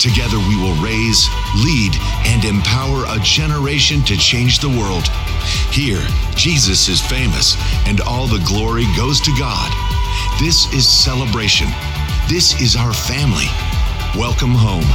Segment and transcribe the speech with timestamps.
[0.00, 1.28] Together, we will raise,
[1.62, 1.92] lead,
[2.24, 5.06] and empower a generation to change the world.
[5.72, 6.00] Here,
[6.34, 7.54] Jesus is famous,
[7.86, 9.70] and all the glory goes to God.
[10.40, 11.68] This is celebration.
[12.30, 13.44] This is our family.
[14.16, 14.88] Welcome home.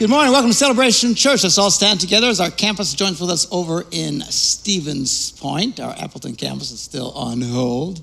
[0.00, 0.32] Good morning.
[0.32, 1.44] Welcome to Celebration Church.
[1.44, 5.78] Let's all stand together as our campus joins with us over in Stevens Point.
[5.78, 8.02] Our Appleton campus is still on hold.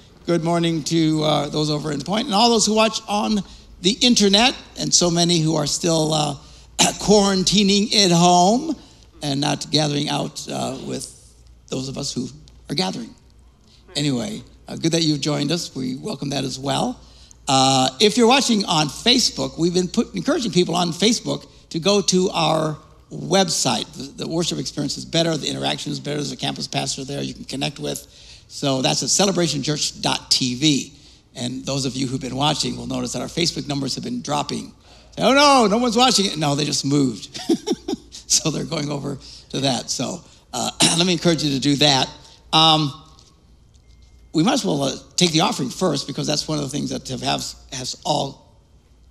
[0.25, 3.39] good morning to uh, those over in point and all those who watch on
[3.81, 6.35] the internet, and so many who are still uh,
[6.77, 8.75] quarantining at home
[9.23, 11.35] and not gathering out uh, with
[11.69, 12.27] those of us who
[12.69, 13.13] are gathering.
[13.95, 15.75] Anyway, uh, good that you've joined us.
[15.75, 16.99] We welcome that as well.
[17.47, 22.01] Uh, if you're watching on Facebook, we've been put, encouraging people on Facebook to go
[22.01, 22.77] to our
[23.11, 23.91] website.
[23.93, 26.17] The, the, worship experience is better, the interaction is better.
[26.17, 28.07] There's a campus pastor there you can connect with.
[28.51, 30.91] So that's at celebrationchurch.tv.
[31.35, 34.21] And those of you who've been watching will notice that our Facebook numbers have been
[34.21, 34.73] dropping.
[35.15, 36.37] Say, oh no, no one's watching it.
[36.37, 37.39] No, they just moved.
[38.11, 39.17] so they're going over
[39.51, 39.89] to that.
[39.89, 40.19] So
[40.51, 42.09] uh, let me encourage you to do that.
[42.51, 42.93] Um,
[44.33, 46.89] we might as well uh, take the offering first because that's one of the things
[46.89, 48.59] that have, has all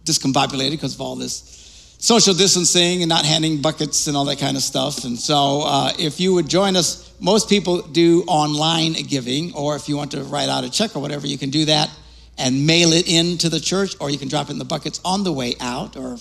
[0.05, 4.59] discombobulated because of all this social distancing and not handing buckets and all that kind
[4.59, 5.05] of stuff.
[5.05, 9.89] And so, uh, if you would join us, most people do online giving, or if
[9.89, 11.91] you want to write out a check or whatever, you can do that
[12.39, 15.01] and mail it in to the church, or you can drop it in the buckets
[15.05, 16.17] on the way out, or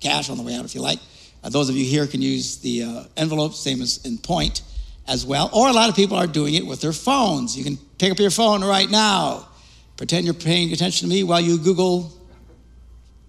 [0.00, 0.98] cash on the way out if you like.
[1.42, 4.62] Uh, those of you here can use the uh, envelope, same as in point
[5.08, 5.50] as well.
[5.52, 7.56] Or a lot of people are doing it with their phones.
[7.56, 9.48] You can pick up your phone right now,
[9.96, 12.12] pretend you're paying attention to me while you Google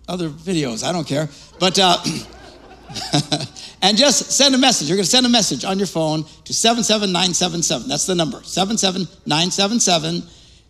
[0.07, 0.83] other videos.
[0.83, 1.29] I don't care.
[1.59, 1.97] But, uh,
[3.83, 4.88] and just send a message.
[4.88, 7.89] You're going to send a message on your phone to 77977.
[7.89, 10.23] That's the number 77977.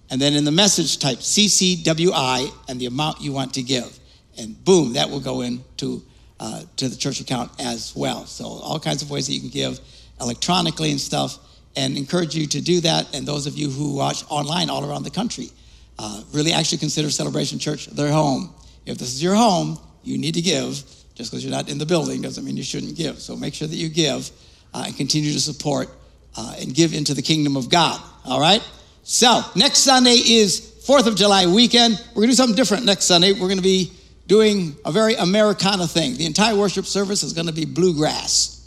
[0.10, 3.98] And then in the message, type CCWI and the amount you want to give.
[4.38, 6.04] And boom, that will go into
[6.40, 8.26] uh, to the church account as well.
[8.26, 9.80] So, all kinds of ways that you can give
[10.20, 11.38] electronically and stuff.
[11.76, 13.16] And encourage you to do that.
[13.16, 15.50] And those of you who watch online all around the country,
[15.98, 18.54] uh, really actually consider Celebration Church their home.
[18.86, 20.84] If this is your home, you need to give.
[21.16, 23.20] Just because you're not in the building doesn't mean you shouldn't give.
[23.20, 24.30] So make sure that you give
[24.74, 25.90] uh, and continue to support
[26.36, 28.02] uh, and give into the kingdom of God.
[28.26, 28.68] All right?
[29.04, 32.04] So next Sunday is 4th of July weekend.
[32.10, 33.34] We're going to do something different next Sunday.
[33.34, 33.92] We're going to be
[34.28, 36.16] doing a very Americana thing.
[36.16, 38.60] The entire worship service is going to be bluegrass.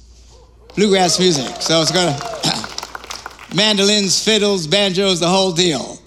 [0.77, 1.61] Bluegrass music.
[1.61, 2.15] So it's going
[3.51, 6.01] to mandolins, fiddles, banjos, the whole deal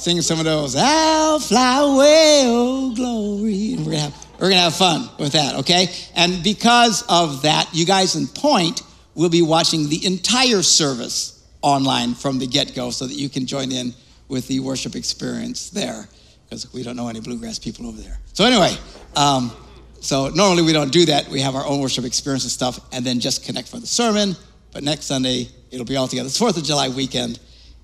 [0.00, 3.74] sing some of those, I'll fly away, oh glory.
[3.74, 5.88] And we're gonna have we're gonna have fun with that, okay?
[6.14, 8.82] And because of that, you guys in Point
[9.14, 13.70] will be watching the entire service online from the get-go so that you can join
[13.70, 13.92] in
[14.28, 16.08] with the worship experience there.
[16.44, 18.18] Because we don't know any bluegrass people over there.
[18.32, 18.74] So anyway,
[19.14, 19.52] um,
[20.00, 21.28] so normally we don't do that.
[21.28, 24.34] We have our own worship experience and stuff, and then just connect for the sermon.
[24.72, 26.26] But next Sunday, it'll be all together.
[26.26, 27.38] It's Fourth of July weekend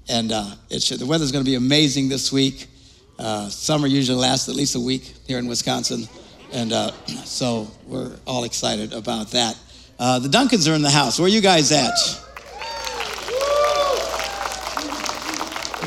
[0.09, 2.67] and uh, it should, the weather's going to be amazing this week.
[3.19, 6.09] Uh, summer usually lasts at least a week here in Wisconsin.
[6.57, 6.91] And uh,
[7.25, 9.59] so we're all excited about that.
[9.99, 11.19] Uh, the Duncans are in the house.
[11.19, 11.93] Where are you guys at?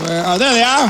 [0.05, 0.53] Where are there?
[0.53, 0.87] They are.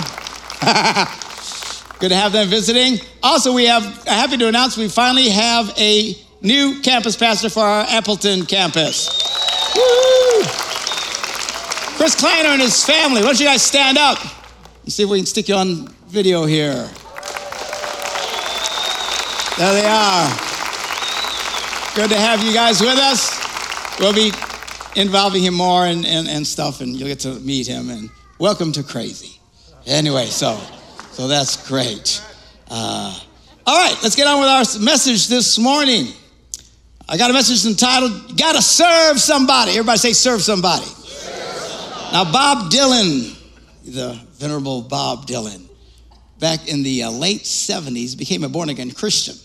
[1.99, 2.99] Good to have them visiting.
[3.23, 7.85] Also, we have happy to announce we finally have a new campus pastor for our
[7.89, 9.07] Appleton campus.
[11.97, 13.21] Chris Kleiner and his family.
[13.21, 14.19] Why don't you guys stand up
[14.83, 16.89] and see if we can stick you on video here.
[19.59, 20.29] There they are.
[21.94, 24.00] Good to have you guys with us.
[24.00, 24.31] We'll be
[24.95, 27.89] involving him more and, and, and stuff, and you'll get to meet him.
[27.89, 29.38] And welcome to Crazy.
[29.85, 30.57] Anyway, so
[31.11, 32.23] so that's great.
[32.71, 33.19] Uh,
[33.67, 36.07] all right, let's get on with our message this morning.
[37.09, 40.88] I got a message entitled "Gotta Serve Somebody." Everybody say, "Serve somebody."
[42.13, 43.38] Now, Bob Dylan,
[43.83, 45.67] the venerable Bob Dylan,
[46.39, 49.35] back in the uh, late 70s, became a born again Christian.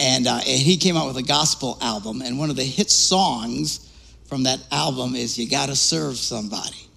[0.00, 2.22] And, uh, and he came out with a gospel album.
[2.22, 3.90] And one of the hit songs
[4.26, 6.88] from that album is You Gotta Serve Somebody.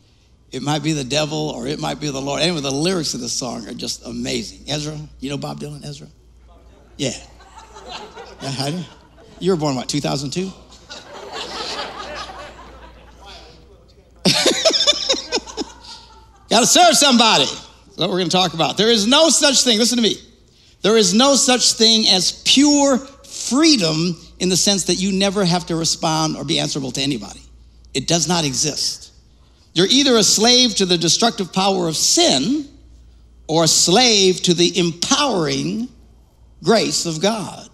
[0.51, 2.41] It might be the devil or it might be the Lord.
[2.41, 4.65] Anyway, the lyrics of the song are just amazing.
[4.67, 6.07] Ezra, you know Bob Dylan, Ezra?
[6.97, 7.11] Yeah.
[8.41, 8.83] yeah how do
[9.39, 9.51] you?
[9.51, 10.51] were born, what, 2002?
[16.49, 17.45] Got to serve somebody.
[17.45, 18.75] That's what we're to talk about.
[18.75, 20.17] There is no such thing, listen to me.
[20.81, 25.65] There is no such thing as pure freedom in the sense that you never have
[25.67, 27.41] to respond or be answerable to anybody.
[27.93, 29.11] It does not exist.
[29.73, 32.67] You're either a slave to the destructive power of sin
[33.47, 35.87] or a slave to the empowering
[36.63, 37.69] grace of God.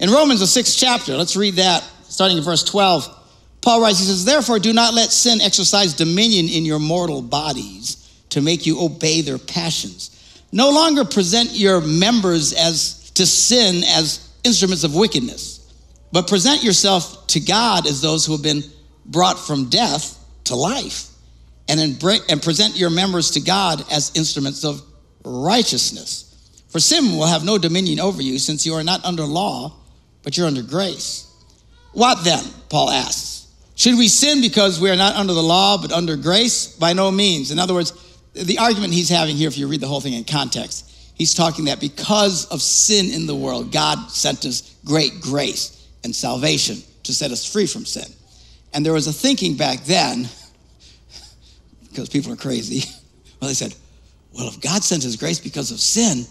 [0.00, 3.20] In Romans, the sixth chapter, let's read that starting in verse 12.
[3.60, 8.24] Paul writes, he says, Therefore, do not let sin exercise dominion in your mortal bodies
[8.30, 10.10] to make you obey their passions.
[10.52, 15.72] No longer present your members as to sin as instruments of wickedness,
[16.12, 18.62] but present yourself to God as those who have been
[19.06, 21.08] brought from death to life,
[21.68, 24.82] and, and present your members to God as instruments of
[25.24, 26.28] righteousness.
[26.68, 29.72] For sin will have no dominion over you, since you are not under law,
[30.22, 31.26] but you're under grace.
[31.92, 32.44] What then?
[32.68, 33.48] Paul asks.
[33.74, 36.66] Should we sin because we are not under the law, but under grace?
[36.76, 37.50] By no means.
[37.50, 37.92] In other words,
[38.34, 41.66] the argument he's having here, if you read the whole thing in context, he's talking
[41.66, 47.12] that because of sin in the world, God sent us great grace and salvation to
[47.12, 48.10] set us free from sin.
[48.72, 50.28] And there was a thinking back then,
[51.90, 52.88] because people are crazy,
[53.40, 53.74] well, they said,
[54.34, 56.24] well, if God sent his grace because of sin,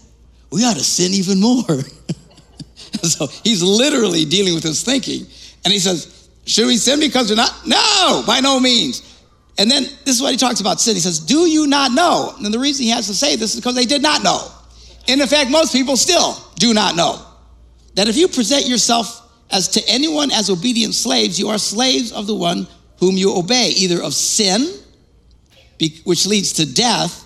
[0.50, 1.62] we ought to sin even more.
[3.02, 5.24] so he's literally dealing with his thinking.
[5.64, 7.54] And he says, should we sin because we're not?
[7.64, 9.11] No, by no means.
[9.58, 10.94] And then this is what he talks about sin.
[10.94, 12.34] He says, Do you not know?
[12.38, 14.48] And the reason he has to say this is because they did not know.
[15.08, 17.24] And in fact, most people still do not know
[17.94, 19.20] that if you present yourself
[19.50, 22.66] as to anyone as obedient slaves, you are slaves of the one
[22.98, 24.72] whom you obey, either of sin,
[26.04, 27.24] which leads to death,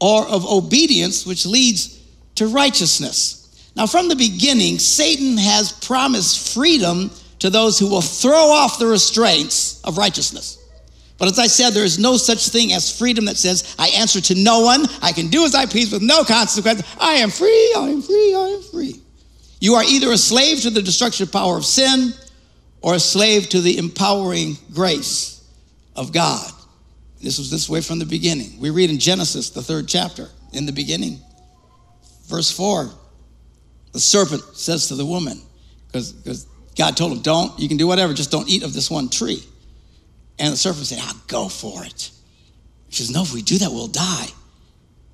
[0.00, 2.00] or of obedience, which leads
[2.34, 3.70] to righteousness.
[3.74, 8.86] Now, from the beginning, Satan has promised freedom to those who will throw off the
[8.86, 10.58] restraints of righteousness.
[11.18, 14.20] But as I said, there is no such thing as freedom that says, I answer
[14.20, 16.82] to no one, I can do as I please with no consequence.
[17.00, 19.00] I am free, I am free, I am free.
[19.60, 22.12] You are either a slave to the destructive power of sin
[22.82, 25.42] or a slave to the empowering grace
[25.94, 26.50] of God.
[27.22, 28.60] This was this way from the beginning.
[28.60, 31.18] We read in Genesis, the third chapter, in the beginning,
[32.26, 32.90] verse 4,
[33.92, 35.40] the serpent says to the woman,
[35.86, 36.46] because
[36.76, 39.42] God told him, Don't, you can do whatever, just don't eat of this one tree.
[40.38, 42.10] And the serpent said, I'll go for it.
[42.90, 44.26] She says, No, if we do that, we'll die.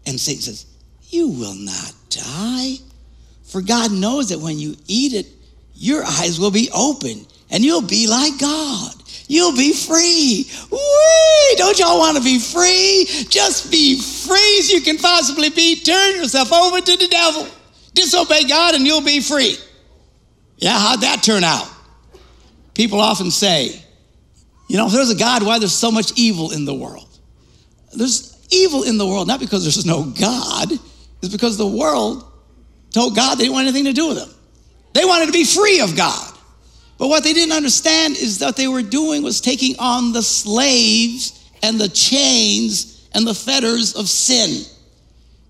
[0.07, 0.67] And Satan says,
[1.09, 2.77] You will not die.
[3.45, 5.27] For God knows that when you eat it,
[5.75, 8.95] your eyes will be open and you'll be like God.
[9.29, 10.51] You'll be free.
[10.71, 11.57] Whee!
[11.57, 13.07] Don't y'all want to be free?
[13.29, 15.77] Just be free as you can possibly be.
[15.81, 17.47] Turn yourself over to the devil.
[17.95, 19.57] Disobey God and you'll be free.
[20.57, 21.69] Yeah, how'd that turn out?
[22.75, 23.83] People often say,
[24.73, 27.07] you know, if there's a God, why there's so much evil in the world?
[27.93, 32.25] There's evil in the world, not because there's no God, it's because the world
[32.91, 34.31] told God they didn't want anything to do with him.
[34.95, 36.39] They wanted to be free of God.
[36.97, 41.51] But what they didn't understand is that they were doing was taking on the slaves
[41.63, 44.65] and the chains and the fetters of sin.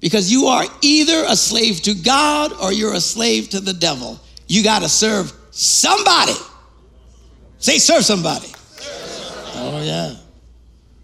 [0.00, 4.18] Because you are either a slave to God or you're a slave to the devil.
[4.48, 6.34] You got to serve somebody.
[7.58, 8.48] Say, serve somebody.
[9.54, 10.16] Oh, yeah.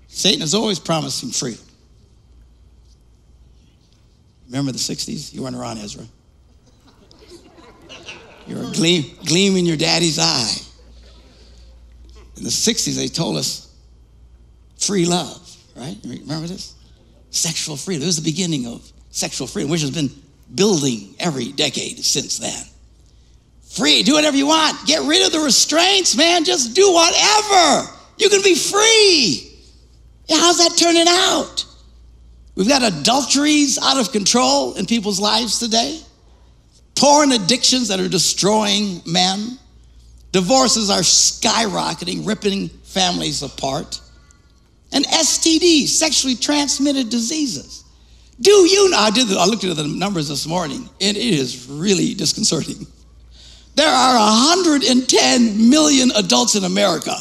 [0.09, 1.64] Satan is always promising freedom.
[4.47, 5.33] Remember the 60s?
[5.35, 6.05] You weren't around Ezra.
[8.47, 10.55] You were gleam, gleam in your daddy's eye.
[12.38, 13.75] In the 60s, they told us
[14.78, 15.97] free love, right?
[16.05, 16.75] Remember this?
[17.31, 18.05] Sexual freedom.
[18.05, 20.11] It was the beginning of sexual freedom, which has been
[20.55, 22.64] building every decade since then.
[23.64, 24.87] Free, do whatever you want.
[24.87, 26.45] Get rid of the restraints, man.
[26.45, 27.98] Just do whatever.
[28.19, 29.45] You can be free.
[30.29, 31.65] How's that turning out?
[32.55, 36.01] We've got adulteries out of control in people's lives today,
[36.97, 39.59] porn addictions that are destroying men,
[40.33, 44.01] divorces are skyrocketing, ripping families apart,
[44.93, 47.85] and STDs, sexually transmitted diseases.
[48.41, 48.99] Do you know?
[48.99, 49.31] I did.
[49.37, 52.87] I looked at the numbers this morning, and it is really disconcerting.
[53.75, 57.15] There are 110 million adults in America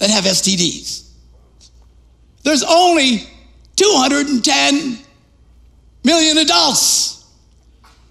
[0.00, 1.08] that have STDs.
[2.42, 3.28] There's only
[3.76, 4.98] 210
[6.02, 7.30] million adults.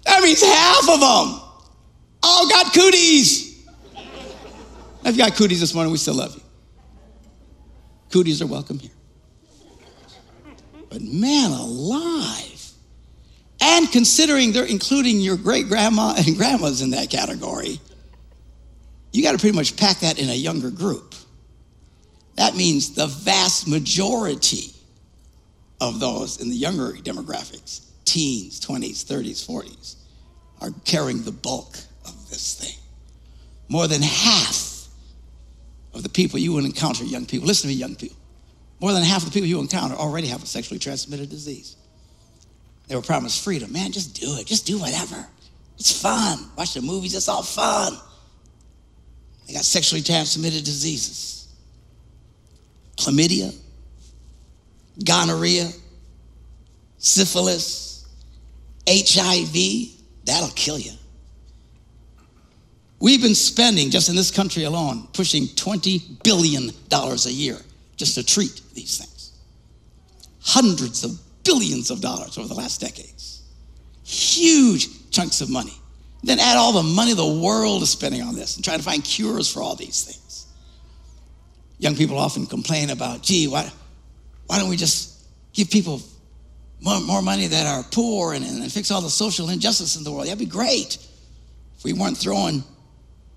[0.04, 1.40] That means half of them
[2.22, 3.66] all got cooties.
[5.04, 6.42] If you got cooties this morning, we still love you.
[8.10, 8.90] Cooties are welcome here.
[10.88, 12.70] But man alive.
[13.60, 17.80] And considering they're including your great grandma and grandmas in that category,
[19.12, 21.14] you got to pretty much pack that in a younger group.
[22.40, 24.72] That means the vast majority
[25.78, 29.96] of those in the younger demographics, teens, 20s, 30s, 40s,
[30.62, 32.82] are carrying the bulk of this thing.
[33.68, 34.88] More than half
[35.92, 38.16] of the people you will encounter, young people, listen to me, young people,
[38.80, 41.76] more than half of the people you encounter already have a sexually transmitted disease.
[42.88, 43.70] They were promised freedom.
[43.70, 44.46] Man, just do it.
[44.46, 45.28] Just do whatever.
[45.78, 46.38] It's fun.
[46.56, 47.14] Watch the movies.
[47.14, 47.98] It's all fun.
[49.46, 51.39] They got sexually transmitted diseases
[53.00, 53.54] chlamydia,
[55.04, 55.70] gonorrhea,
[56.98, 58.06] syphilis,
[58.88, 59.54] HIV.
[60.24, 60.92] That'll kill you.
[63.00, 67.56] We've been spending, just in this country alone, pushing $20 billion a year
[67.96, 69.32] just to treat these things.
[70.42, 73.42] Hundreds of billions of dollars over the last decades.
[74.04, 75.72] Huge chunks of money.
[76.22, 79.02] Then add all the money the world is spending on this and trying to find
[79.02, 80.39] cures for all these things.
[81.80, 83.68] Young people often complain about, gee, why,
[84.46, 86.02] why don't we just give people
[86.82, 90.12] more, more money that are poor and, and fix all the social injustice in the
[90.12, 90.26] world?
[90.26, 90.98] That'd be great
[91.78, 92.62] if we weren't throwing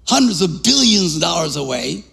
[0.05, 2.03] hundreds of billions of dollars away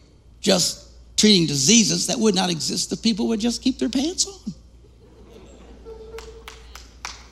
[0.41, 4.55] just treating diseases that would not exist if people would just keep their pants on.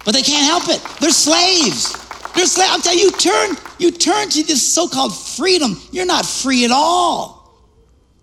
[0.05, 0.83] But they can't help it.
[1.01, 1.93] They're slaves.
[2.35, 2.71] They're slaves.
[2.73, 5.81] I'm telling you, you turn, you turn to this so-called freedom.
[5.93, 7.38] You're not free at all.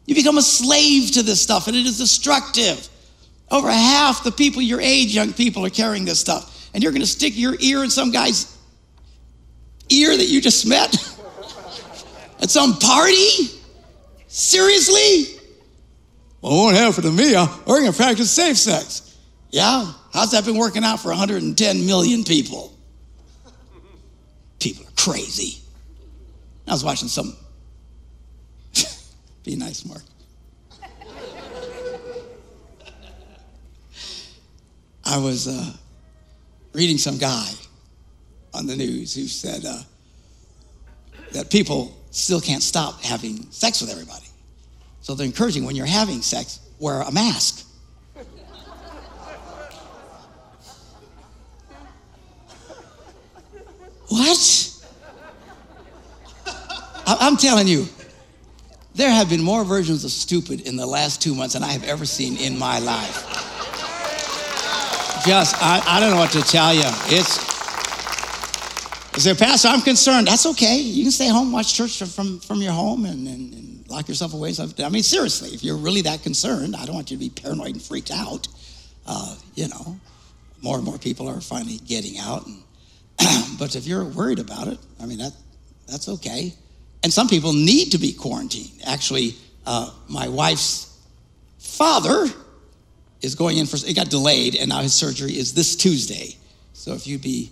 [0.05, 2.87] You become a slave to this stuff, and it is destructive.
[3.51, 6.69] Over half the people your age, young people, are carrying this stuff.
[6.73, 8.55] And you're gonna stick your ear in some guy's
[9.89, 10.93] ear that you just met
[12.41, 13.49] at some party?
[14.27, 15.39] Seriously?
[16.41, 17.33] Well, it won't happen to me.
[17.65, 19.17] We're going to practice safe sex.
[19.49, 19.91] Yeah?
[20.13, 22.77] How's that been working out for 110 million people?
[24.59, 25.61] People are crazy.
[26.67, 27.35] I was watching some.
[29.45, 30.01] Be nice, Mark.
[35.05, 35.71] I was uh,
[36.73, 37.51] reading some guy
[38.55, 39.81] on the news who said uh,
[41.33, 44.25] that people still can't stop having sex with everybody.
[45.01, 47.67] So they're encouraging when you're having sex, wear a mask.
[54.07, 54.71] what?
[57.05, 57.87] I'm telling you,
[58.95, 61.83] there have been more versions of stupid in the last two months than I have
[61.83, 63.23] ever seen in my life.
[65.25, 66.83] Just, I, I don't know what to tell you.
[67.07, 67.37] It's,
[69.13, 70.27] I say, Pastor, I'm concerned.
[70.27, 70.77] That's okay.
[70.77, 74.33] You can stay home, watch church from, from your home, and, and, and lock yourself
[74.33, 74.53] away.
[74.79, 77.71] I mean, seriously, if you're really that concerned, I don't want you to be paranoid
[77.71, 78.47] and freaked out.
[79.05, 79.99] Uh, you know,
[80.61, 82.47] more and more people are finally getting out.
[82.47, 82.63] And,
[83.59, 85.33] but if you're worried about it, I mean, that,
[85.87, 86.53] that's okay.
[87.05, 88.71] And some people need to be quarantined.
[88.83, 89.35] Actually,
[89.67, 90.99] uh, my wife's
[91.59, 92.25] father
[93.21, 96.35] is going in for, it got delayed, and now his surgery is this Tuesday.
[96.73, 97.51] So if you'd be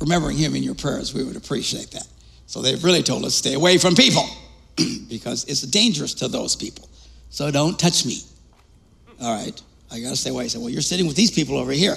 [0.00, 2.06] remembering him in your prayers, we would appreciate that.
[2.44, 4.28] So they've really told us stay away from people.
[5.08, 6.90] because it's dangerous to those people.
[7.30, 8.18] So don't touch me.
[9.18, 9.58] All right.
[9.90, 10.44] I got to stay away.
[10.44, 11.96] I said, well, you're sitting with these people over here.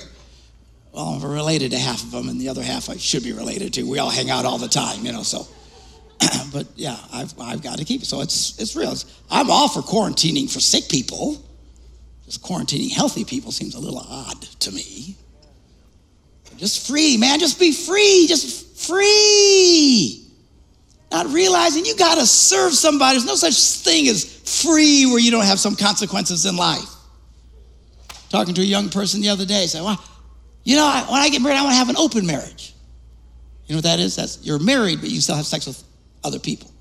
[0.94, 3.74] Well, I'm related to half of them, and the other half I should be related
[3.74, 3.84] to.
[3.84, 5.46] We all hang out all the time, you know, so.
[6.54, 8.06] but yeah, I've, I've got to keep it.
[8.06, 8.92] So it's, it's real.
[8.92, 11.44] It's, I'm all for quarantining for sick people.
[12.26, 15.16] Just quarantining healthy people seems a little odd to me.
[16.58, 17.40] Just free, man.
[17.40, 18.26] Just be free.
[18.28, 20.22] Just free
[21.12, 23.18] not realizing you got to serve somebody.
[23.18, 24.24] There's no such thing as
[24.64, 26.90] free where you don't have some consequences in life.
[28.30, 30.02] Talking to a young person the other day, said, well,
[30.64, 32.74] you know, when I get married, I want to have an open marriage.
[33.66, 34.16] You know what that is?
[34.16, 35.84] That's you're married, but you still have sex with
[36.24, 36.72] other people.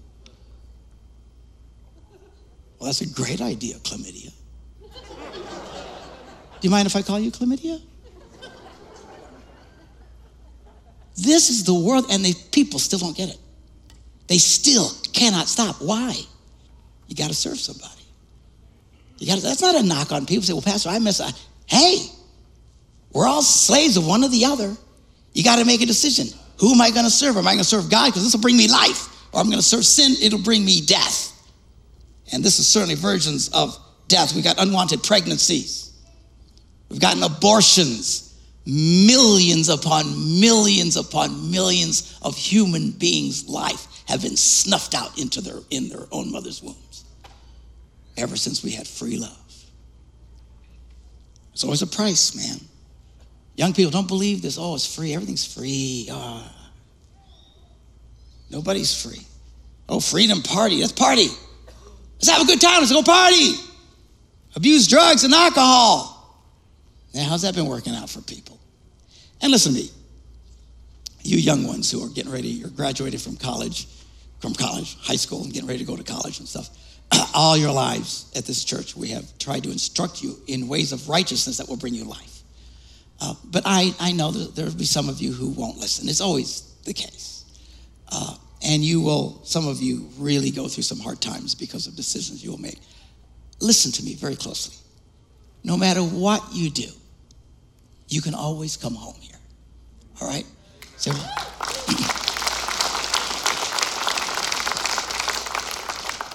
[2.79, 4.33] Well, that's a great idea, chlamydia.
[4.81, 7.81] Do you mind if I call you chlamydia?
[11.17, 13.39] This is the world, and the people still don't get it.
[14.29, 15.77] They still cannot stop.
[15.81, 16.15] Why?
[17.09, 18.01] You got to serve somebody.
[19.19, 20.43] You got that's not a knock on people.
[20.43, 21.21] Say, well, Pastor, I miss.
[21.21, 21.31] I,
[21.67, 22.07] hey,
[23.13, 24.75] we're all slaves of one or the other.
[25.35, 26.29] You got to make a decision.
[26.59, 27.37] Who am I going to serve?
[27.37, 29.59] Am I going to serve God because this will bring me life, or I'm going
[29.59, 30.15] to serve sin?
[30.21, 31.29] It'll bring me death.
[32.33, 33.77] And this is certainly versions of
[34.09, 34.35] death.
[34.35, 35.93] We've got unwanted pregnancies.
[36.89, 38.27] We've gotten abortions.
[38.67, 45.59] Millions upon millions upon millions of human beings' life have been snuffed out into their
[45.71, 47.05] in their own mother's wombs.
[48.17, 49.37] Ever since we had free love.
[51.53, 52.61] It's always a price, man.
[53.57, 54.57] Young people don't believe this.
[54.59, 55.15] Oh, it's free.
[55.15, 56.09] Everything's free.
[56.11, 56.45] Oh.
[58.51, 59.27] Nobody's free.
[59.89, 60.81] Oh, freedom party.
[60.81, 61.29] Let's party.
[62.15, 62.81] Let's have a good time.
[62.81, 63.55] Let's go party.
[64.55, 66.17] Abuse drugs and alcohol.
[67.15, 68.59] Now, how's that been working out for people?
[69.41, 69.91] And listen to me,
[71.23, 73.87] you young ones who are getting ready, you're graduating from college,
[74.41, 76.69] from college, high school, and getting ready to go to college and stuff.
[77.35, 81.09] All your lives at this church, we have tried to instruct you in ways of
[81.09, 82.43] righteousness that will bring you life.
[83.21, 86.09] Uh, but I, I know that there will be some of you who won't listen.
[86.09, 87.30] It's always the case.
[88.11, 91.97] Uh, and you will, some of you really go through some hard times because of
[91.97, 92.79] decisions you will make.
[93.61, 94.77] Listen to me very closely.
[95.65, 96.89] No matter what you do,
[98.09, 99.39] you can always come home here.
[100.21, 100.45] All right?
[100.97, 101.11] So,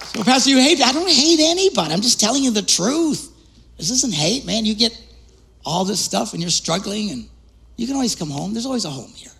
[0.08, 1.92] so Pastor, you hate, I don't hate anybody.
[1.92, 3.32] I'm just telling you the truth.
[3.76, 4.64] This isn't hate, man.
[4.64, 4.98] You get
[5.64, 7.28] all this stuff and you're struggling and
[7.76, 8.52] you can always come home.
[8.52, 9.32] There's always a home here.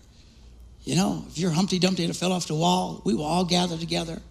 [0.87, 3.77] You know, if you're Humpty Dumpty that fell off the wall, we will all gather
[3.77, 4.21] together,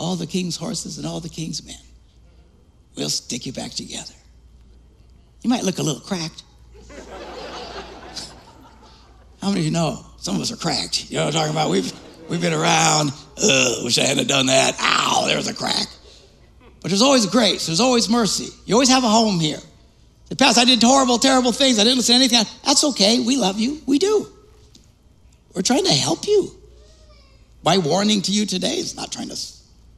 [0.00, 1.78] all the king's horses and all the king's men.
[2.96, 4.12] We'll stick you back together.
[5.44, 6.42] You might look a little cracked.
[9.40, 10.04] How many of you know?
[10.16, 11.12] Some of us are cracked.
[11.12, 11.70] You know what I'm talking about?
[11.70, 11.92] We've,
[12.28, 13.12] we've been around.
[13.40, 14.74] Ugh, wish I hadn't done that.
[14.80, 15.86] Ow, there's a crack.
[16.80, 17.66] But there's always grace.
[17.66, 18.48] There's always mercy.
[18.66, 19.60] You always have a home here.
[20.28, 21.78] The past, I did horrible, terrible things.
[21.78, 22.44] I didn't listen to anything.
[22.64, 23.20] That's okay.
[23.20, 23.80] We love you.
[23.86, 24.32] We do.
[25.58, 26.52] We're trying to help you.
[27.64, 29.36] My warning to you today is not trying to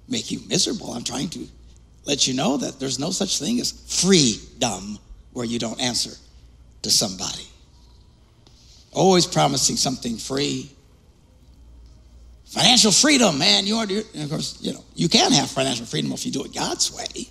[0.08, 0.90] make you miserable.
[0.94, 1.46] I'm trying to
[2.06, 4.98] let you know that there's no such thing as freedom
[5.34, 6.16] where you don't answer
[6.80, 7.46] to somebody.
[8.92, 10.70] Always promising something free.
[12.46, 13.66] Financial freedom, man.
[13.66, 16.54] You are, of course, you know, you can have financial freedom if you do it
[16.54, 17.28] God's way.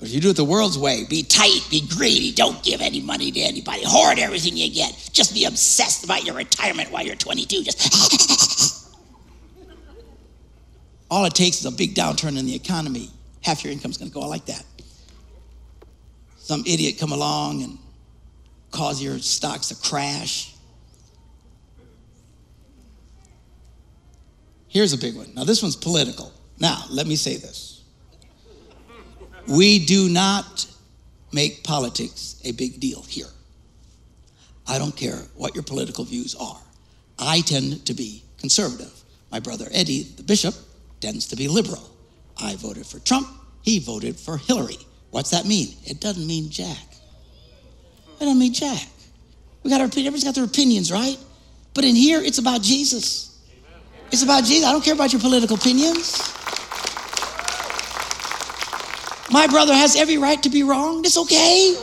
[0.00, 3.00] But if you do it the world's way, be tight, be greedy, don't give any
[3.00, 7.16] money to anybody, hoard everything you get, just be obsessed about your retirement while you're
[7.16, 7.62] 22.
[7.62, 8.88] Just
[11.10, 13.10] all it takes is a big downturn in the economy.
[13.42, 14.64] Half your income's going to go like that.
[16.38, 17.78] Some idiot come along and
[18.70, 20.54] cause your stocks to crash.
[24.66, 25.34] Here's a big one.
[25.34, 26.32] Now, this one's political.
[26.58, 27.69] Now, let me say this.
[29.48, 30.66] We do not
[31.32, 33.26] make politics a big deal here.
[34.66, 36.60] I don't care what your political views are.
[37.18, 38.92] I tend to be conservative.
[39.30, 40.54] My brother Eddie, the bishop,
[41.00, 41.90] tends to be liberal.
[42.40, 43.28] I voted for Trump.
[43.62, 44.78] He voted for Hillary.
[45.10, 45.74] What's that mean?
[45.84, 46.94] It doesn't mean jack.
[48.16, 48.86] It doesn't mean jack.
[49.62, 51.18] We got our everybody's got their opinions, right?
[51.74, 53.38] But in here, it's about Jesus.
[54.10, 54.66] It's about Jesus.
[54.66, 56.34] I don't care about your political opinions.
[59.32, 61.04] My brother has every right to be wrong.
[61.04, 61.76] It's okay.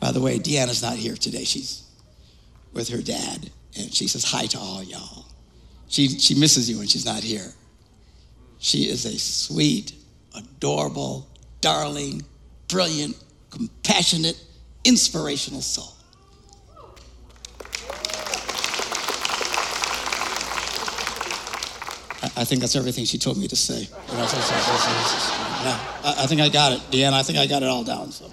[0.00, 1.44] By the way, Deanna's not here today.
[1.44, 1.84] She's
[2.72, 5.26] with her dad, and she says hi to all y'all.
[5.88, 7.52] She, she misses you when she's not here.
[8.58, 9.92] She is a sweet,
[10.34, 11.28] adorable,
[11.60, 12.22] darling,
[12.68, 13.16] brilliant,
[13.50, 14.42] compassionate,
[14.84, 15.97] inspirational soul.
[22.38, 23.88] I think that's everything she told me to say.
[26.04, 27.14] I think I got it, Deanna.
[27.14, 28.12] I think I got it all down.
[28.12, 28.30] So.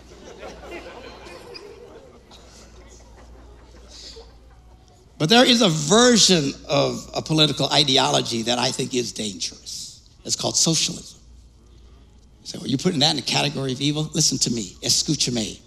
[5.18, 10.08] But there is a version of a political ideology that I think is dangerous.
[10.24, 11.20] It's called socialism.
[12.44, 14.12] So are you putting that in a category of evil?
[14.13, 15.60] Listen to me, escucha me.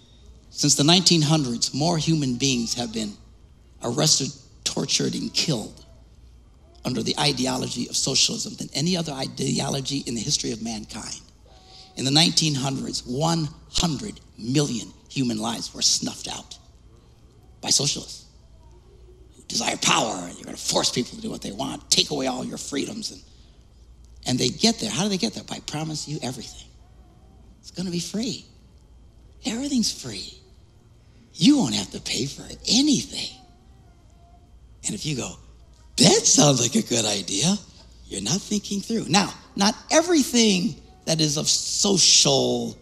[0.50, 3.14] Since the 1900s, more human beings have been
[3.82, 4.30] arrested,
[4.62, 5.84] tortured, and killed
[6.88, 11.20] under the ideology of socialism than any other ideology in the history of mankind.
[11.96, 16.56] In the 1900s, 100 million human lives were snuffed out
[17.60, 18.24] by socialists
[19.36, 22.10] who desire power and you're going to force people to do what they want, take
[22.10, 23.22] away all your freedoms and
[24.26, 24.90] And they get there.
[24.90, 25.44] How do they get there?
[25.44, 26.68] By promising you everything.
[27.60, 28.46] It's going to be free.
[29.44, 30.34] Everything's free.
[31.34, 33.36] You won't have to pay for anything.
[34.86, 35.36] And if you go,
[35.98, 37.56] that sounds like a good idea,
[38.06, 39.06] you're not thinking through.
[39.08, 42.76] Now, not everything that is of social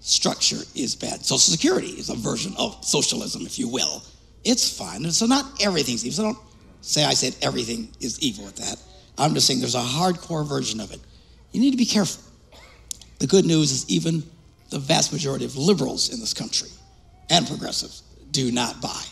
[0.00, 1.24] structure is bad.
[1.24, 4.02] Social security is a version of socialism, if you will.
[4.44, 5.10] It's fine.
[5.10, 6.16] So not everything's evil.
[6.16, 6.38] So don't
[6.80, 8.76] say I said everything is evil with that.
[9.18, 11.00] I'm just saying there's a hardcore version of it.
[11.52, 12.22] You need to be careful.
[13.18, 14.22] The good news is even
[14.70, 16.70] the vast majority of liberals in this country
[17.28, 19.04] and progressives do not buy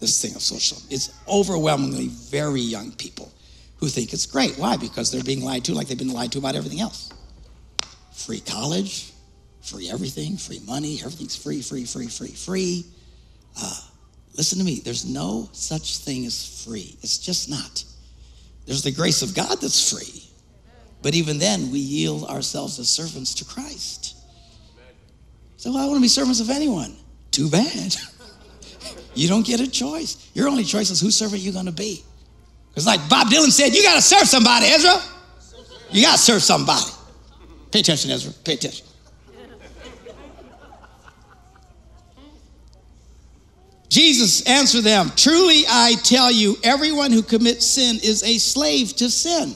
[0.00, 0.88] this thing of socialism.
[0.90, 3.32] It's overwhelmingly very young people
[3.78, 4.56] who think it's great.
[4.56, 4.76] Why?
[4.76, 7.12] Because they're being lied to like they've been lied to about everything else.
[8.12, 9.12] Free college,
[9.62, 12.86] free everything, free money, everything's free, free, free, free, free.
[13.60, 13.80] Uh,
[14.36, 16.96] listen to me, there's no such thing as free.
[17.02, 17.84] It's just not.
[18.66, 20.24] There's the grace of God that's free.
[21.00, 24.16] But even then, we yield ourselves as servants to Christ.
[25.56, 26.96] So well, I want to be servants of anyone.
[27.30, 27.96] Too bad.
[29.18, 30.30] you don't get a choice.
[30.34, 32.04] Your only choice is whose servant you're going to be.
[32.70, 35.02] Because like Bob Dylan said, you got to serve somebody, Ezra.
[35.90, 36.86] You got to serve somebody.
[37.72, 38.32] Pay attention, Ezra.
[38.44, 38.86] Pay attention.
[43.88, 49.10] Jesus answered them, Truly I tell you, everyone who commits sin is a slave to
[49.10, 49.54] sin.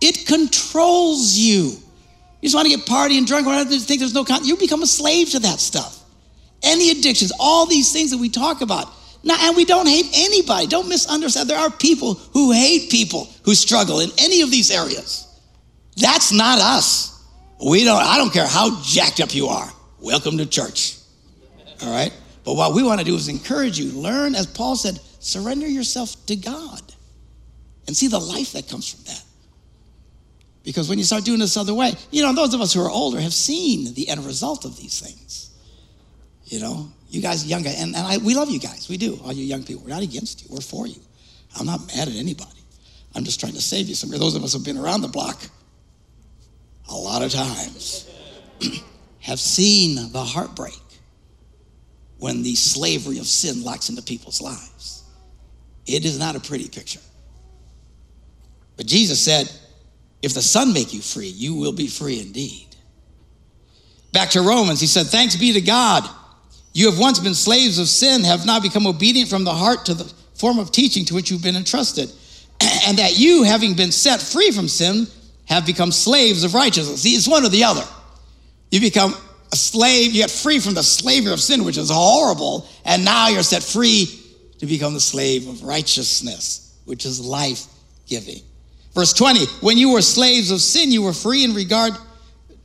[0.00, 1.64] It controls you.
[2.40, 4.82] You just want to get party and drunk, whatever, think there's no con- you become
[4.82, 5.97] a slave to that stuff.
[6.62, 8.92] Any addictions, all these things that we talk about.
[9.22, 10.66] Now, and we don't hate anybody.
[10.66, 11.50] Don't misunderstand.
[11.50, 15.26] There are people who hate people who struggle in any of these areas.
[15.96, 17.24] That's not us.
[17.64, 19.68] We don't, I don't care how jacked up you are.
[20.00, 20.96] Welcome to church.
[21.82, 22.12] All right?
[22.44, 23.90] But what we want to do is encourage you.
[23.92, 26.80] Learn, as Paul said, surrender yourself to God
[27.86, 29.22] and see the life that comes from that.
[30.62, 32.90] Because when you start doing this other way, you know, those of us who are
[32.90, 35.50] older have seen the end result of these things.
[36.48, 38.88] You know, you guys, young guys, and, and I, we love you guys.
[38.88, 39.82] We do, all you young people.
[39.82, 41.00] We're not against you, we're for you.
[41.58, 42.50] I'm not mad at anybody.
[43.14, 43.94] I'm just trying to save you.
[43.94, 45.40] Some of those of us who've been around the block
[46.90, 48.08] a lot of times
[49.20, 50.72] have seen the heartbreak
[52.18, 55.04] when the slavery of sin locks into people's lives.
[55.86, 57.00] It is not a pretty picture.
[58.76, 59.52] But Jesus said,
[60.22, 62.66] if the Son make you free, you will be free indeed.
[64.12, 66.08] Back to Romans, he said, Thanks be to God.
[66.78, 69.94] You have once been slaves of sin, have now become obedient from the heart to
[69.94, 70.04] the
[70.36, 72.08] form of teaching to which you've been entrusted.
[72.86, 75.08] And that you, having been set free from sin,
[75.46, 77.02] have become slaves of righteousness.
[77.02, 77.82] See, it's one or the other.
[78.70, 79.12] You become
[79.52, 83.26] a slave, you get free from the slavery of sin, which is horrible, and now
[83.26, 84.06] you're set free
[84.58, 87.66] to become the slave of righteousness, which is life
[88.06, 88.40] giving.
[88.94, 91.94] Verse 20, when you were slaves of sin, you were free in regard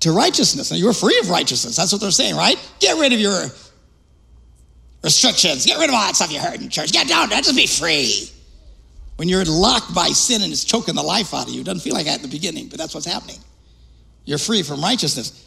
[0.01, 0.69] to righteousness.
[0.69, 1.75] And you were free of righteousness.
[1.75, 2.57] That's what they're saying, right?
[2.79, 3.49] Get rid of your
[5.03, 5.65] restrictions.
[5.65, 6.91] Get rid of all that stuff you heard in church.
[6.91, 7.41] Get down there.
[7.41, 8.29] Just be free.
[9.17, 11.81] When you're locked by sin and it's choking the life out of you, it doesn't
[11.81, 13.37] feel like that in the beginning, but that's what's happening.
[14.25, 15.45] You're free from righteousness.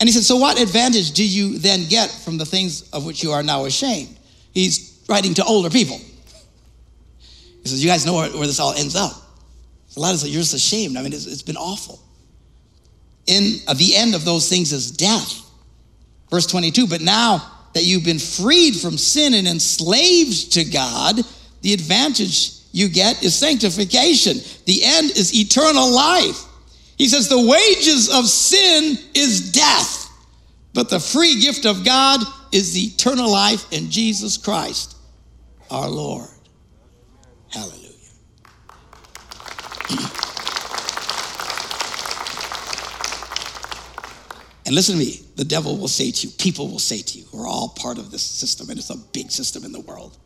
[0.00, 3.22] And he said, So what advantage do you then get from the things of which
[3.22, 4.16] you are now ashamed?
[4.52, 5.98] He's writing to older people.
[5.98, 9.12] He says, You guys know where, where this all ends up.
[9.96, 10.96] A lot of us, you're just ashamed.
[10.96, 12.00] I mean, it's, it's been awful.
[13.26, 15.42] In uh, the end of those things is death.
[16.30, 21.20] Verse 22, but now that you've been freed from sin and enslaved to God,
[21.60, 24.38] the advantage you get is sanctification.
[24.64, 26.42] The end is eternal life.
[26.96, 30.10] He says, the wages of sin is death,
[30.72, 34.96] but the free gift of God is eternal life in Jesus Christ,
[35.70, 36.30] our Lord.
[37.52, 37.82] Hallelujah.
[44.64, 47.26] And listen to me, the devil will say to you, people will say to you,
[47.32, 50.16] we're all part of this system, and it's a big system in the world,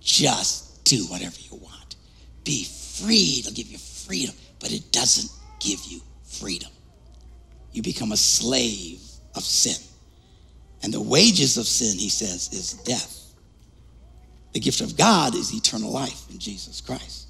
[0.00, 1.96] just do whatever you want.
[2.44, 6.70] Be free, it'll give you freedom, but it doesn't give you freedom.
[7.72, 9.00] You become a slave
[9.34, 9.80] of sin.
[10.82, 13.34] And the wages of sin, he says, is death.
[14.52, 17.28] The gift of God is eternal life in Jesus Christ.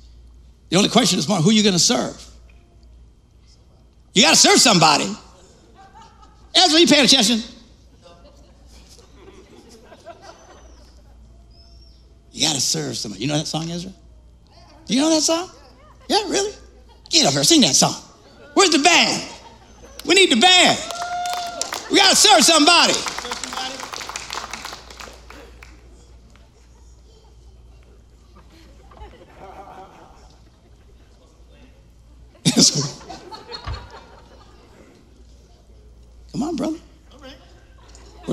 [0.69, 2.25] The only question is, Mark, who are you going to serve?
[4.15, 5.15] You got to serve somebody.
[6.57, 7.43] Ezra, you paying attention?
[12.33, 13.23] You got to serve somebody.
[13.23, 13.93] You know that song, Ezra?
[14.87, 15.51] You know that song?
[16.09, 16.53] Yeah, really?
[17.11, 17.95] Get up here, sing that song.
[18.55, 19.31] Where's the band?
[20.05, 20.79] We need the band.
[21.91, 22.95] We got to serve somebody.
[36.47, 36.79] on, brother.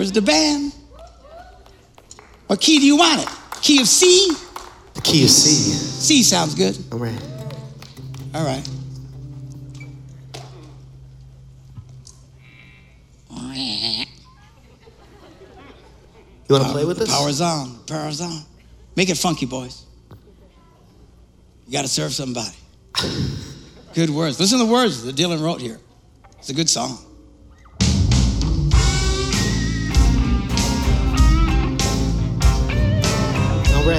[0.03, 0.75] Where's the band?
[2.47, 3.29] What key do you want it?
[3.61, 4.33] Key of C?
[4.95, 5.47] The key of C.
[5.47, 6.77] C sounds good.
[6.91, 7.17] All right.
[8.35, 8.67] All right.
[16.49, 17.09] You want to play uh, with this?
[17.09, 17.79] Power's on.
[17.87, 18.41] Power's on.
[18.97, 19.85] Make it funky, boys.
[21.65, 22.51] You got to serve somebody.
[23.93, 24.37] Good words.
[24.37, 25.79] Listen to the words that Dylan wrote here.
[26.39, 26.97] It's a good song.
[33.83, 33.89] You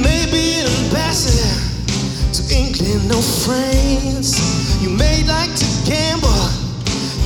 [0.00, 1.50] may be an ambassador
[2.32, 4.38] to England or France.
[4.80, 6.30] You may like to gamble.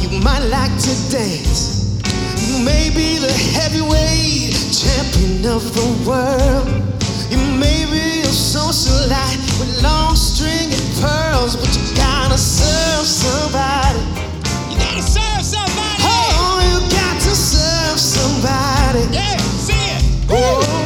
[0.01, 2.01] You might like to dance.
[2.49, 6.69] You may be the heavyweight champion of the world.
[7.29, 14.01] You may be a socialite with long stringed pearls, but you gotta serve somebody.
[14.73, 15.30] You got to serve
[18.21, 19.03] somebody.
[19.15, 20.03] Yeah, see it.
[20.31, 20.80] Oh,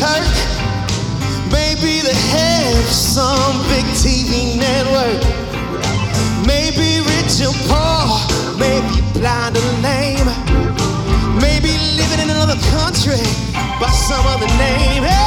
[0.00, 0.32] Turk,
[1.52, 5.20] maybe the head of some big TV network,
[6.46, 8.08] maybe rich or poor,
[8.58, 10.24] maybe blind or lame,
[11.38, 13.20] maybe living in another country
[13.78, 15.02] by some other name.
[15.02, 15.19] Hey,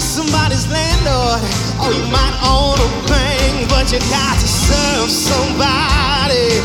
[0.00, 1.40] somebody's landlord,
[1.76, 6.56] or you might own a bank, but you got to serve somebody.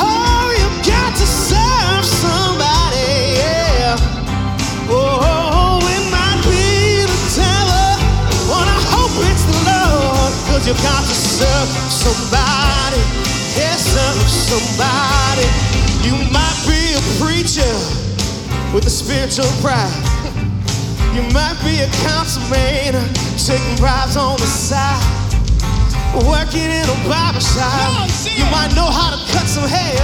[0.00, 3.96] Oh, you got to serve somebody, yeah.
[4.88, 8.00] Oh, it might be the devil,
[8.48, 10.32] but I hope it's the Lord.
[10.48, 13.00] Cause you got to serve somebody.
[13.54, 15.46] Yeah, serve somebody.
[16.08, 17.72] You might be a preacher
[18.72, 20.11] with a spiritual pride.
[21.12, 22.96] You might be a councilman
[23.36, 24.96] taking bribes on the side.
[26.24, 28.08] Working in a barber shop.
[28.24, 30.00] You might know how to cut some hair.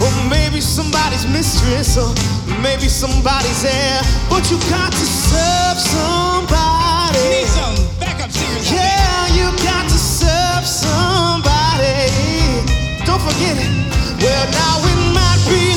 [0.00, 2.08] Or maybe somebody's mistress, or
[2.62, 4.00] maybe somebody's heir.
[4.30, 7.44] But you got to serve somebody.
[7.44, 8.72] Need some backup singers.
[8.72, 12.08] Yeah, you got to serve somebody.
[13.04, 13.70] Don't forget it.
[14.24, 15.73] Well, now it might be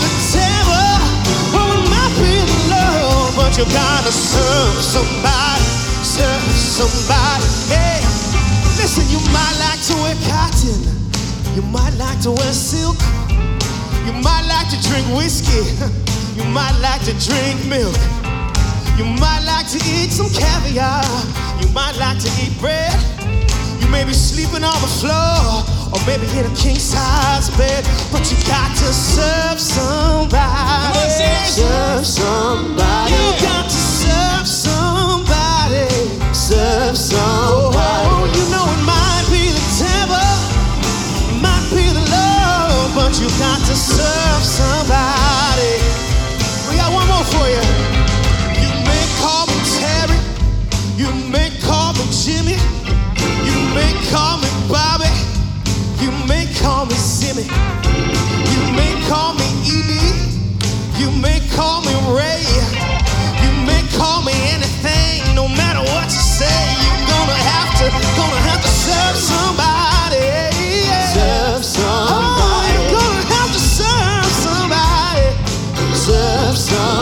[3.48, 5.64] but you gotta serve somebody.
[6.04, 7.48] Serve somebody.
[7.72, 8.04] Hey,
[8.76, 10.76] listen, you might like to wear cotton,
[11.56, 12.98] you might like to wear silk.
[14.06, 15.64] You might like to drink whiskey.
[16.38, 17.98] You might like to drink milk.
[18.96, 21.02] You might like to eat some caviar.
[21.60, 22.94] You might like to eat bread.
[23.82, 27.86] You may be sleeping on the floor Oh, or maybe get a king size bed.
[28.12, 31.00] But you got to serve somebody.
[31.00, 33.14] On, serve somebody.
[33.14, 35.88] You got to serve somebody.
[36.34, 37.76] Serve somebody.
[37.80, 40.28] Oh, you know it might be the devil,
[41.40, 45.80] might be the love, but you got to serve somebody.
[46.70, 47.64] We got one more for you.
[48.60, 50.20] You may call me Terry.
[51.00, 51.47] You may
[56.68, 57.44] call me Simi.
[58.54, 60.12] You may call me Edie.
[61.00, 62.44] You may call me Ray.
[63.44, 66.60] You may call me anything, no matter what you say.
[66.84, 67.86] You're gonna have to,
[68.20, 70.28] gonna have to serve somebody.
[71.16, 72.36] Serve somebody.
[72.52, 75.26] Oh, you're gonna have to serve somebody.
[75.96, 76.97] Serve somebody.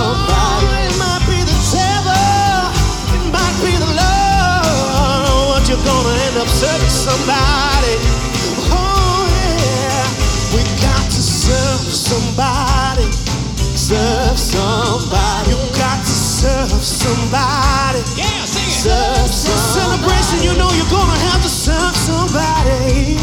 [13.86, 15.52] Serve somebody.
[15.52, 18.02] You got to serve somebody.
[18.18, 18.82] Yeah, sing it.
[18.82, 19.78] Serve somebody.
[19.78, 23.20] Celebration, you know you're gonna have to serve somebody.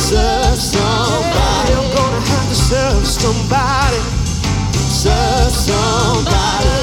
[0.00, 1.70] Serve somebody.
[1.70, 4.00] You're gonna have to serve somebody.
[4.88, 6.75] Serve somebody.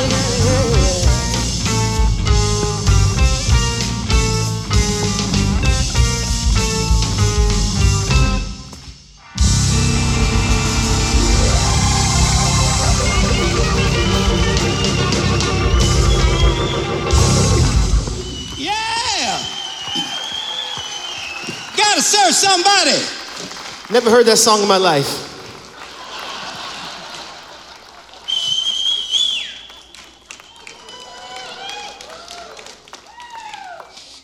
[21.93, 23.93] Gotta serve somebody.
[23.93, 25.05] Never heard that song in my life.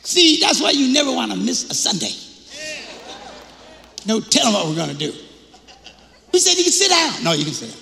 [0.04, 2.10] See, that's why you never want to miss a Sunday.
[4.08, 5.14] No tell telling what we're going to do.
[6.32, 7.24] Who said you can sit down?
[7.24, 7.78] No, you can sit down.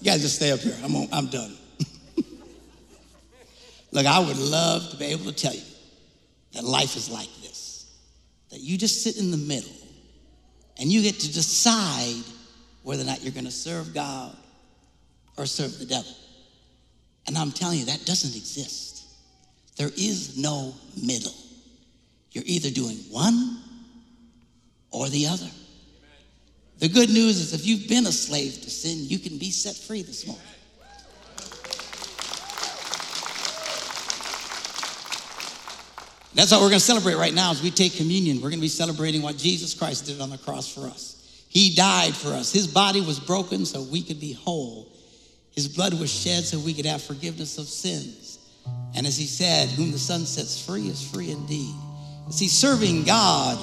[0.00, 0.74] You guys just stay up here.
[0.82, 1.56] I'm, on, I'm done.
[3.92, 5.62] Look, I would love to be able to tell you
[6.54, 7.57] that life is like this
[8.50, 9.76] that you just sit in the middle
[10.78, 12.24] and you get to decide
[12.82, 14.34] whether or not you're going to serve God
[15.36, 16.14] or serve the devil.
[17.26, 19.04] And I'm telling you, that doesn't exist.
[19.76, 21.34] There is no middle.
[22.32, 23.62] You're either doing one
[24.90, 25.48] or the other.
[26.78, 29.74] The good news is if you've been a slave to sin, you can be set
[29.74, 30.44] free this morning.
[36.38, 38.36] That's what we're going to celebrate right now as we take communion.
[38.36, 41.44] We're going to be celebrating what Jesus Christ did on the cross for us.
[41.48, 42.52] He died for us.
[42.52, 44.86] His body was broken so we could be whole.
[45.50, 48.38] His blood was shed so we could have forgiveness of sins.
[48.94, 51.74] And as he said, whom the Son sets free is free indeed.
[52.30, 53.58] See, serving God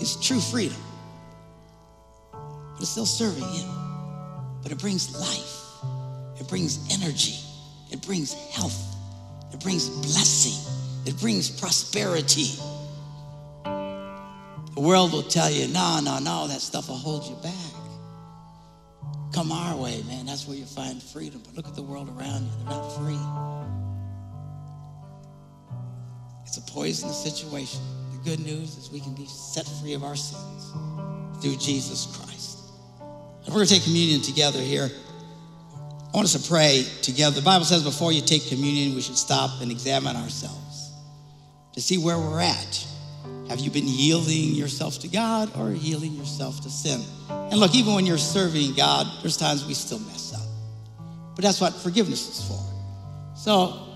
[0.00, 0.76] is true freedom,
[2.30, 3.68] but it's still serving Him.
[4.62, 7.34] But it brings life, it brings energy,
[7.90, 8.80] it brings health,
[9.52, 10.72] it brings blessing,
[11.04, 12.50] it brings prosperity.
[13.64, 17.52] The world will tell you, no, no, no, that stuff will hold you back.
[19.34, 20.26] Come our way, man.
[20.26, 21.42] That's where you find freedom.
[21.44, 23.18] But look at the world around you, they're not free.
[26.46, 27.80] It's a poisonous situation.
[28.12, 30.72] The good news is we can be set free of our sins
[31.42, 32.58] through Jesus Christ.
[33.44, 34.88] And we're going to take communion together here.
[34.88, 37.36] I want us to pray together.
[37.36, 40.61] The Bible says before you take communion, we should stop and examine ourselves
[41.72, 42.86] to see where we're at.
[43.48, 47.00] Have you been yielding yourself to God or yielding yourself to sin?
[47.28, 50.40] And look, even when you're serving God, there's times we still mess up.
[51.34, 52.60] But that's what forgiveness is for.
[53.36, 53.88] So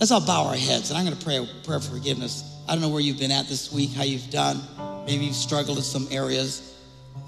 [0.00, 2.60] let's all bow our heads, and I'm going to pray a prayer of forgiveness.
[2.68, 4.60] I don't know where you've been at this week, how you've done.
[5.06, 6.76] Maybe you've struggled in some areas.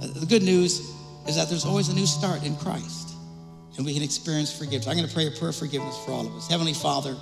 [0.00, 0.80] Uh, The good news
[1.26, 3.14] is that there's always a new start in Christ,
[3.76, 4.86] and we can experience forgiveness.
[4.86, 6.48] I'm going to pray a prayer of forgiveness for all of us.
[6.48, 7.16] Heavenly Father,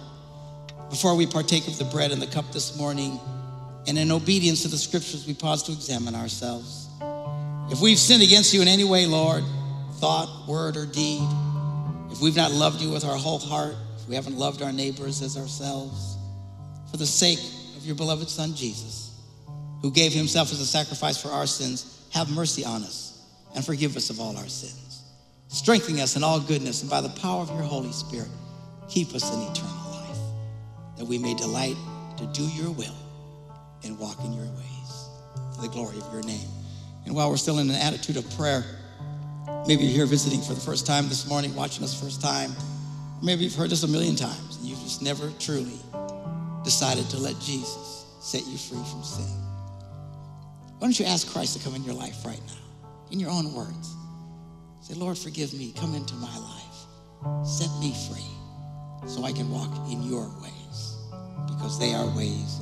[0.92, 3.18] before we partake of the bread and the cup this morning,
[3.86, 6.86] and in obedience to the scriptures, we pause to examine ourselves.
[7.70, 9.42] If we've sinned against you in any way, Lord,
[9.94, 11.26] thought, word, or deed,
[12.10, 15.22] if we've not loved you with our whole heart, if we haven't loved our neighbors
[15.22, 16.18] as ourselves,
[16.90, 17.40] for the sake
[17.78, 19.18] of your beloved Son, Jesus,
[19.80, 23.18] who gave himself as a sacrifice for our sins, have mercy on us
[23.54, 25.04] and forgive us of all our sins.
[25.48, 28.28] Strengthen us in all goodness, and by the power of your Holy Spirit,
[28.90, 29.81] keep us in eternal life,
[31.02, 31.74] that we may delight
[32.16, 32.94] to do your will
[33.82, 35.08] and walk in your ways
[35.52, 36.46] for the glory of your name.
[37.06, 38.62] And while we're still in an attitude of prayer,
[39.66, 42.52] maybe you're here visiting for the first time this morning, watching us first time,
[43.20, 45.80] maybe you've heard this a million times and you've just never truly
[46.62, 49.26] decided to let Jesus set you free from sin.
[50.78, 52.62] Why don't you ask Christ to come in your life right now,
[53.10, 53.92] in your own words?
[54.82, 59.90] Say, Lord, forgive me, come into my life, set me free so I can walk
[59.90, 60.61] in your ways
[61.62, 62.61] because they are ways